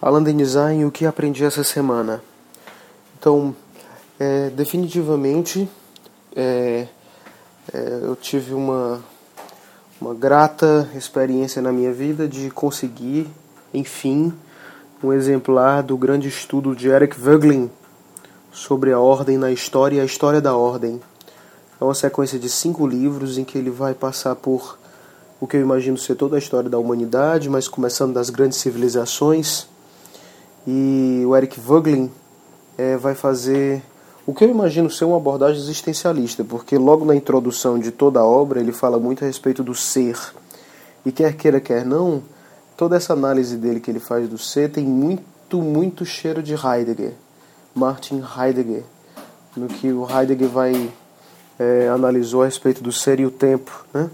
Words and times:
Alan 0.00 0.22
Design, 0.22 0.84
o 0.84 0.90
que 0.90 1.06
aprendi 1.06 1.42
essa 1.42 1.64
semana? 1.64 2.22
Então, 3.18 3.56
é, 4.20 4.50
definitivamente, 4.50 5.66
é, 6.34 6.86
é, 7.72 8.00
eu 8.02 8.14
tive 8.14 8.52
uma, 8.52 9.02
uma 9.98 10.12
grata 10.12 10.86
experiência 10.94 11.62
na 11.62 11.72
minha 11.72 11.94
vida 11.94 12.28
de 12.28 12.50
conseguir, 12.50 13.26
enfim, 13.72 14.34
um 15.02 15.14
exemplar 15.14 15.82
do 15.82 15.96
grande 15.96 16.28
estudo 16.28 16.76
de 16.76 16.88
Eric 16.88 17.18
Voegelin 17.18 17.70
sobre 18.52 18.92
a 18.92 19.00
ordem 19.00 19.38
na 19.38 19.50
história 19.50 19.96
e 19.96 20.00
a 20.00 20.04
história 20.04 20.42
da 20.42 20.54
ordem. 20.54 21.00
É 21.80 21.84
uma 21.84 21.94
sequência 21.94 22.38
de 22.38 22.50
cinco 22.50 22.86
livros 22.86 23.38
em 23.38 23.44
que 23.44 23.56
ele 23.56 23.70
vai 23.70 23.94
passar 23.94 24.36
por 24.36 24.78
o 25.40 25.46
que 25.46 25.56
eu 25.56 25.62
imagino 25.62 25.96
ser 25.96 26.16
toda 26.16 26.36
a 26.36 26.38
história 26.38 26.68
da 26.68 26.78
humanidade, 26.78 27.48
mas 27.48 27.66
começando 27.66 28.12
das 28.12 28.28
grandes 28.28 28.58
civilizações 28.58 29.66
e 30.66 31.22
o 31.26 31.36
Eric 31.36 31.60
Voegelin 31.60 32.10
é, 32.76 32.96
vai 32.96 33.14
fazer 33.14 33.82
o 34.26 34.34
que 34.34 34.44
eu 34.44 34.50
imagino 34.50 34.90
ser 34.90 35.04
uma 35.04 35.16
abordagem 35.16 35.60
existencialista, 35.60 36.42
porque 36.42 36.76
logo 36.76 37.04
na 37.04 37.14
introdução 37.14 37.78
de 37.78 37.92
toda 37.92 38.20
a 38.20 38.24
obra 38.24 38.58
ele 38.58 38.72
fala 38.72 38.98
muito 38.98 39.22
a 39.22 39.26
respeito 39.26 39.62
do 39.62 39.74
ser. 39.74 40.18
E 41.04 41.12
quer 41.12 41.36
queira, 41.36 41.60
quer 41.60 41.84
não, 41.84 42.22
toda 42.76 42.96
essa 42.96 43.12
análise 43.12 43.56
dele 43.56 43.78
que 43.78 43.90
ele 43.90 44.00
faz 44.00 44.28
do 44.28 44.36
ser 44.36 44.72
tem 44.72 44.84
muito, 44.84 45.62
muito 45.62 46.04
cheiro 46.04 46.42
de 46.42 46.54
Heidegger, 46.54 47.12
Martin 47.72 48.20
Heidegger, 48.36 48.82
no 49.56 49.68
que 49.68 49.92
o 49.92 50.04
Heidegger 50.10 50.48
vai 50.48 50.90
é, 51.58 51.88
analisou 51.88 52.42
a 52.42 52.46
respeito 52.46 52.82
do 52.82 52.92
ser 52.92 53.20
e 53.20 53.26
o 53.26 53.30
tempo, 53.30 53.86
né? 53.94 54.10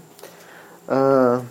Ah, 0.87 1.41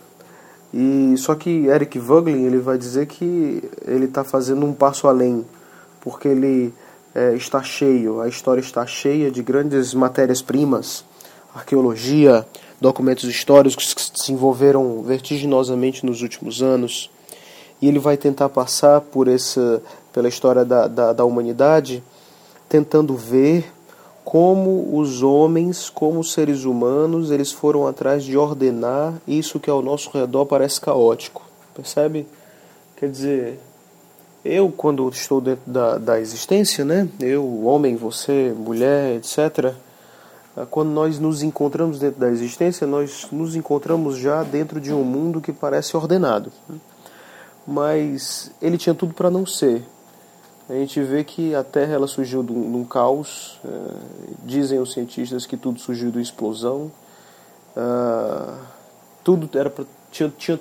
e 0.72 1.14
só 1.18 1.34
que 1.34 1.66
Eric 1.66 1.98
Voegelin 1.98 2.44
ele 2.44 2.58
vai 2.58 2.78
dizer 2.78 3.06
que 3.06 3.62
ele 3.86 4.06
está 4.06 4.24
fazendo 4.24 4.64
um 4.64 4.72
passo 4.72 5.06
além, 5.06 5.45
porque 6.00 6.28
ele 6.28 6.72
é, 7.14 7.34
está 7.34 7.62
cheio, 7.62 8.20
a 8.20 8.29
história 8.29 8.60
está 8.60 8.87
cheia 8.87 9.30
de 9.30 9.42
grandes 9.42 9.92
matérias-primas, 9.92 11.04
arqueologia, 11.54 12.46
documentos 12.80 13.24
históricos 13.24 13.95
que 13.95 14.02
se 14.02 14.12
desenvolveram 14.12 15.02
vertiginosamente 15.02 16.04
nos 16.04 16.23
últimos 16.23 16.62
anos. 16.62 17.10
E 17.80 17.88
ele 17.88 17.98
vai 17.98 18.16
tentar 18.16 18.48
passar 18.48 19.01
por 19.01 19.29
essa, 19.29 19.82
pela 20.12 20.29
história 20.29 20.64
da, 20.64 20.86
da, 20.86 21.12
da 21.12 21.24
humanidade, 21.24 22.02
tentando 22.68 23.14
ver 23.16 23.71
como 24.24 24.96
os 24.98 25.23
homens, 25.23 25.90
como 25.90 26.20
os 26.20 26.32
seres 26.32 26.65
humanos, 26.65 27.30
eles 27.30 27.52
foram 27.52 27.87
atrás 27.87 28.24
de 28.24 28.37
ordenar 28.37 29.14
isso 29.26 29.59
que 29.59 29.68
ao 29.68 29.82
nosso 29.82 30.10
redor 30.10 30.46
parece 30.46 30.80
caótico. 30.80 31.42
Percebe? 31.74 32.26
Quer 32.96 33.10
dizer, 33.10 33.60
eu, 34.45 34.70
quando 34.70 35.09
estou 35.09 35.40
dentro 35.40 35.70
da, 35.70 35.98
da 35.98 36.20
existência, 36.20 36.84
né? 36.84 37.09
Eu, 37.20 37.64
homem, 37.64 37.96
você, 37.96 38.54
mulher, 38.56 39.16
etc. 39.16 39.74
Quando 40.70 40.90
nós 40.90 41.18
nos 41.18 41.42
encontramos 41.42 41.98
dentro 41.98 42.20
da 42.20 42.29
existência, 42.29 42.86
nós 42.86 43.26
nos 43.32 43.57
encontramos 43.57 44.18
já 44.18 44.42
dentro 44.42 44.80
de 44.80 44.92
um 44.92 45.02
mundo 45.02 45.40
que 45.40 45.52
parece 45.52 45.96
ordenado. 45.96 46.52
Mas 47.66 48.51
ele 48.60 48.76
tinha 48.76 48.95
tudo 48.95 49.14
para 49.14 49.30
não 49.30 49.46
ser 49.46 49.82
a 50.73 50.78
gente 50.78 51.02
vê 51.02 51.23
que 51.23 51.54
a 51.54 51.62
Terra 51.62 51.92
ela 51.92 52.06
surgiu 52.06 52.42
de 52.42 52.52
um, 52.52 52.84
caos. 52.84 53.60
É, 53.65 53.68
dizem 54.45 54.79
os 54.79 54.92
cientistas 54.92 55.45
que 55.45 55.56
tudo 55.56 55.79
surgiu 55.79 56.10
de 56.10 56.16
uma 56.16 56.23
explosão. 56.23 56.90
Uh, 57.76 58.59
tudo 59.23 59.48
era 59.59 59.68
pra, 59.68 59.84
tinha, 60.10 60.32
tinha 60.37 60.59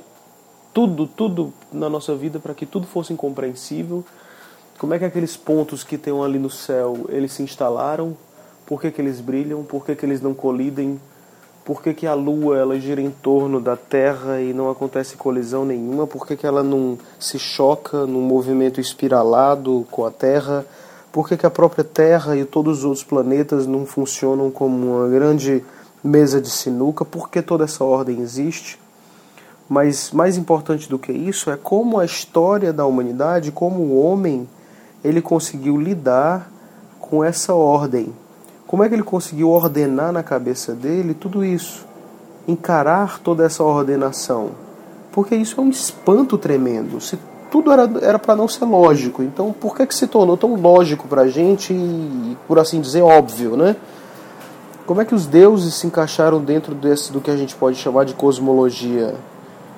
tudo, 0.74 1.08
tudo 1.08 1.54
na 1.72 1.90
nossa 1.90 2.14
vida 2.16 2.40
para 2.40 2.54
que 2.54 2.66
tudo 2.66 2.86
fosse 2.88 3.14
incompreensível. 3.14 4.04
Como 4.78 4.94
é 4.94 5.00
que 5.00 5.06
aqueles 5.06 5.38
pontos 5.38 5.84
que 5.84 5.98
tem 5.98 6.14
ali 6.22 6.40
no 6.40 6.50
céu, 6.50 7.06
eles 7.10 7.32
se 7.32 7.44
instalaram? 7.44 8.18
Por 8.66 8.82
que, 8.82 8.92
que 8.92 9.02
eles 9.02 9.22
brilham? 9.22 9.64
Por 9.64 9.86
que, 9.86 9.96
que 9.96 10.06
eles 10.06 10.22
não 10.22 10.34
colidem? 10.34 11.00
Por 11.64 11.82
que, 11.82 11.94
que 11.94 12.08
a 12.08 12.14
Lua 12.14 12.58
ela 12.58 12.80
gira 12.80 13.02
em 13.02 13.12
torno 13.12 13.60
da 13.62 13.76
Terra 13.76 14.42
e 14.42 14.54
não 14.54 14.70
acontece 14.70 15.16
colisão 15.16 15.64
nenhuma, 15.64 16.08
por 16.08 16.26
que, 16.26 16.36
que 16.36 16.46
ela 16.46 16.64
não 16.64 16.98
se 17.20 17.38
choca 17.38 18.06
num 18.08 18.22
movimento 18.22 18.82
espiralado 18.82 19.86
com 19.92 20.06
a 20.06 20.12
Terra, 20.12 20.66
por 21.12 21.28
que, 21.28 21.38
que 21.38 21.46
a 21.46 21.52
própria 21.52 21.84
Terra 21.84 22.36
e 22.36 22.46
todos 22.46 22.80
os 22.80 22.86
outros 22.86 23.04
planetas 23.04 23.68
não 23.68 23.86
funcionam 23.86 24.50
como 24.50 24.98
uma 24.98 25.08
grande 25.10 25.64
mesa 26.04 26.42
de 26.42 26.50
sinuca, 26.50 27.06
por 27.06 27.30
que 27.30 27.42
toda 27.42 27.66
essa 27.66 27.84
ordem 27.84 28.22
existe. 28.22 28.80
Mas 29.70 30.12
mais 30.12 30.38
importante 30.38 30.90
do 30.90 30.98
que 30.98 31.12
isso 31.12 31.52
é 31.52 31.58
como 31.58 32.00
a 32.00 32.06
história 32.06 32.74
da 32.74 32.86
humanidade, 32.86 33.52
como 33.52 33.82
o 33.82 34.02
homem, 34.02 34.50
ele 35.04 35.22
conseguiu 35.22 35.78
lidar 35.80 36.52
com 37.00 37.24
essa 37.24 37.54
ordem 37.54 38.12
como 38.72 38.86
é 38.86 38.88
que 38.88 38.96
ele 38.96 39.04
conseguiu 39.04 39.50
ordenar 39.50 40.14
na 40.14 40.24
cabeça 40.24 40.74
dele 40.74 41.14
tudo 41.14 41.44
isso? 41.44 41.86
Encarar 42.48 43.20
toda 43.20 43.44
essa 43.44 43.62
ordenação? 43.62 44.52
Porque 45.12 45.36
isso 45.36 45.60
é 45.60 45.64
um 45.64 45.70
espanto 45.70 46.38
tremendo. 46.38 47.02
Se 47.02 47.20
tudo 47.52 47.70
era 48.02 48.18
para 48.18 48.34
não 48.34 48.48
ser 48.48 48.64
lógico, 48.64 49.22
então 49.22 49.52
por 49.52 49.76
que, 49.76 49.86
que 49.86 49.94
se 49.94 50.08
tornou 50.08 50.38
tão 50.38 50.56
lógico 50.56 51.06
para 51.06 51.24
a 51.24 51.28
gente 51.28 51.74
e, 51.74 52.38
por 52.48 52.58
assim 52.60 52.80
dizer, 52.80 53.02
óbvio, 53.02 53.58
né? 53.58 53.76
Como 54.86 55.02
é 55.02 55.06
que 55.06 55.14
os 55.14 55.26
deuses 55.26 55.74
se 55.74 55.86
encaixaram 55.86 56.40
dentro 56.40 56.74
desse, 56.74 57.12
do 57.12 57.20
que 57.20 57.30
a 57.30 57.36
gente 57.36 57.54
pode 57.56 57.76
chamar 57.76 58.06
de 58.06 58.14
cosmologia? 58.14 59.16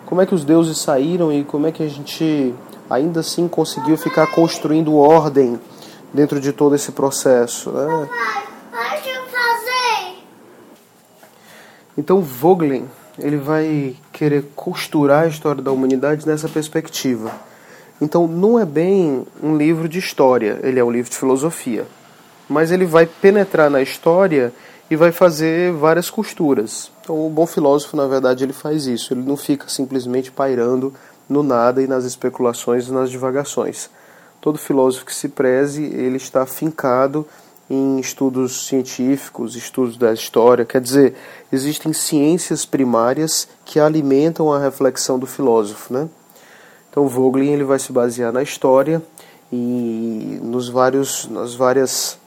Como 0.05 0.21
é 0.21 0.25
que 0.27 0.35
os 0.35 0.45
deuses 0.45 0.77
saíram 0.77 1.33
e 1.33 1.43
como 1.43 1.65
é 1.65 1.71
que 1.71 1.81
a 1.81 1.89
gente 1.89 2.53
ainda 2.87 3.21
assim 3.21 3.47
conseguiu 3.47 3.97
ficar 3.97 4.27
construindo 4.27 4.95
ordem 4.95 5.59
dentro 6.13 6.39
de 6.39 6.53
todo 6.53 6.75
esse 6.75 6.91
processo? 6.91 7.71
Né? 7.71 8.09
Então 11.97 12.21
Vogelin 12.21 12.85
ele 13.19 13.37
vai 13.37 13.95
querer 14.11 14.45
costurar 14.55 15.23
a 15.23 15.27
história 15.27 15.61
da 15.61 15.71
humanidade 15.71 16.27
nessa 16.27 16.49
perspectiva. 16.49 17.31
Então 18.01 18.27
não 18.27 18.59
é 18.59 18.65
bem 18.65 19.25
um 19.41 19.55
livro 19.55 19.87
de 19.87 19.99
história, 19.99 20.59
ele 20.63 20.79
é 20.79 20.83
um 20.83 20.91
livro 20.91 21.11
de 21.11 21.17
filosofia. 21.17 21.85
Mas 22.49 22.71
ele 22.71 22.85
vai 22.85 23.05
penetrar 23.05 23.69
na 23.69 23.81
história 23.81 24.51
e 24.89 24.95
vai 24.95 25.11
fazer 25.11 25.71
várias 25.73 26.09
costuras. 26.09 26.91
Então 27.01 27.25
o 27.25 27.29
bom 27.29 27.45
filósofo, 27.45 27.95
na 27.95 28.07
verdade, 28.07 28.43
ele 28.43 28.53
faz 28.53 28.85
isso. 28.85 29.13
Ele 29.13 29.21
não 29.21 29.37
fica 29.37 29.69
simplesmente 29.69 30.31
pairando 30.31 30.93
no 31.29 31.41
nada 31.41 31.81
e 31.81 31.87
nas 31.87 32.03
especulações 32.03 32.87
e 32.87 32.91
nas 32.91 33.09
divagações. 33.09 33.89
Todo 34.41 34.57
filósofo 34.57 35.05
que 35.05 35.15
se 35.15 35.29
preze, 35.29 35.83
ele 35.83 36.17
está 36.17 36.45
fincado 36.45 37.25
em 37.73 37.99
estudos 37.99 38.67
científicos, 38.67 39.55
estudos 39.55 39.97
da 39.97 40.13
história. 40.13 40.63
Quer 40.63 40.79
dizer, 40.79 41.15
existem 41.51 41.91
ciências 41.91 42.65
primárias 42.65 43.47
que 43.65 43.79
alimentam 43.79 44.53
a 44.53 44.59
reflexão 44.59 45.17
do 45.17 45.25
filósofo, 45.25 45.93
né? 45.93 46.07
Então 46.89 47.07
Vogelin 47.07 47.51
ele 47.51 47.63
vai 47.63 47.79
se 47.79 47.91
basear 47.91 48.31
na 48.31 48.43
história 48.43 49.01
e 49.51 50.39
nos 50.43 50.69
vários, 50.69 51.27
nas 51.27 51.55
várias 51.55 52.19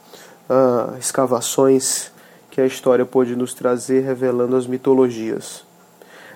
uh, 0.49 0.97
escavações 0.99 2.11
que 2.51 2.59
a 2.59 2.65
história 2.65 3.05
pode 3.05 3.35
nos 3.35 3.53
trazer, 3.53 4.01
revelando 4.01 4.55
as 4.55 4.67
mitologias. 4.67 5.63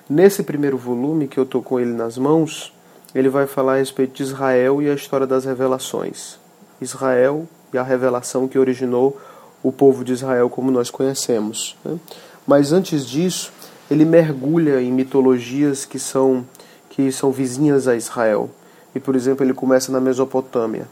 Nesse 0.08 0.42
primeiro 0.42 0.78
volume 0.78 1.28
que 1.28 1.38
eu 1.38 1.44
estou 1.44 1.62
com 1.62 1.78
ele 1.78 1.92
nas 1.92 2.16
mãos, 2.16 2.72
ele 3.14 3.28
vai 3.28 3.46
falar 3.46 3.74
a 3.74 3.78
respeito 3.78 4.14
de 4.14 4.22
Israel 4.22 4.80
e 4.80 4.88
a 4.88 4.94
história 4.94 5.26
das 5.26 5.44
revelações. 5.44 6.38
Israel 6.80 7.46
e 7.72 7.78
a 7.78 7.82
revelação 7.82 8.46
que 8.46 8.58
originou 8.58 9.18
o 9.62 9.70
povo 9.70 10.04
de 10.04 10.12
Israel 10.12 10.50
como 10.50 10.70
nós 10.70 10.90
conhecemos. 10.90 11.76
Né? 11.84 11.98
Mas 12.46 12.72
antes 12.72 13.06
disso, 13.06 13.52
ele 13.90 14.04
mergulha 14.04 14.80
em 14.80 14.90
mitologias 14.90 15.84
que 15.84 15.98
são, 15.98 16.44
que 16.90 17.12
são 17.12 17.30
vizinhas 17.30 17.86
a 17.86 17.94
Israel. 17.94 18.50
E, 18.94 19.00
por 19.00 19.14
exemplo, 19.14 19.44
ele 19.44 19.54
começa 19.54 19.92
na 19.92 20.00
Mesopotâmia. 20.00 20.88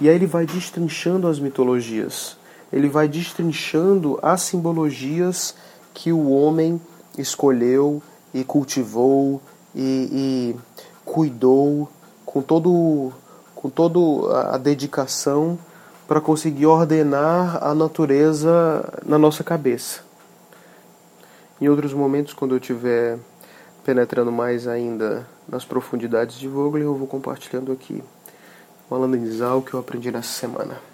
E 0.00 0.08
aí 0.08 0.14
ele 0.14 0.26
vai 0.26 0.46
destrinchando 0.46 1.28
as 1.28 1.38
mitologias. 1.38 2.36
Ele 2.72 2.88
vai 2.88 3.06
destrinchando 3.06 4.18
as 4.22 4.42
simbologias 4.42 5.54
que 5.92 6.12
o 6.12 6.30
homem 6.30 6.80
escolheu 7.16 8.02
e 8.32 8.42
cultivou 8.42 9.40
e, 9.74 10.08
e 10.12 10.56
cuidou 11.04 11.88
com 12.24 12.42
todo 12.42 13.12
com 13.54 13.70
todo 13.70 14.28
a 14.30 14.58
dedicação 14.58 15.58
para 16.06 16.20
conseguir 16.20 16.66
ordenar 16.66 17.62
a 17.62 17.74
natureza 17.74 18.84
na 19.04 19.18
nossa 19.18 19.42
cabeça. 19.42 20.00
Em 21.60 21.68
outros 21.68 21.94
momentos, 21.94 22.34
quando 22.34 22.54
eu 22.54 22.58
estiver 22.58 23.18
penetrando 23.84 24.32
mais 24.32 24.66
ainda 24.66 25.26
nas 25.48 25.64
profundidades 25.64 26.38
de 26.38 26.48
Vogler, 26.48 26.84
eu 26.84 26.94
vou 26.94 27.06
compartilhando 27.06 27.72
aqui, 27.72 28.02
falando 28.88 29.16
em 29.16 29.24
o 29.56 29.62
que 29.62 29.74
eu 29.74 29.80
aprendi 29.80 30.10
nessa 30.10 30.28
semana. 30.28 30.93